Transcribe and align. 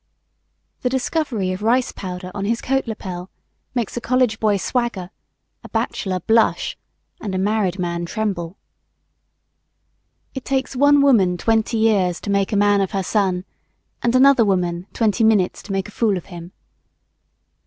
The 0.81 0.89
discovery 0.89 1.51
of 1.51 1.61
rice 1.61 1.91
powder 1.91 2.31
on 2.33 2.45
his 2.45 2.59
coat 2.59 2.87
lapel 2.87 3.29
makes 3.75 3.95
a 3.95 4.01
college 4.01 4.39
boy 4.39 4.57
swagger, 4.57 5.11
a 5.63 5.69
bachelor 5.69 6.19
blush, 6.21 6.75
and 7.21 7.35
a 7.35 7.37
married 7.37 7.77
man 7.77 8.05
tremble. 8.07 8.57
It 10.33 10.43
takes 10.43 10.75
one 10.75 11.03
woman 11.03 11.37
twenty 11.37 11.77
years 11.77 12.19
to 12.21 12.31
make 12.31 12.51
a 12.51 12.55
man 12.57 12.81
of 12.81 12.93
her 12.93 13.03
son 13.03 13.45
and 14.01 14.15
another 14.15 14.43
woman 14.43 14.87
twenty 14.91 15.23
minutes 15.23 15.61
to 15.61 15.71
make 15.71 15.87
a 15.87 15.91
fool 15.91 16.17
of 16.17 16.25
him. 16.33 16.51